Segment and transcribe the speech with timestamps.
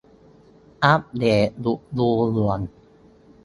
[0.83, 2.59] อัปเดตอุดรูด่วน